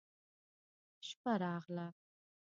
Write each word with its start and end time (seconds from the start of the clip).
شپه 1.07 1.33
راغله. 1.41 1.87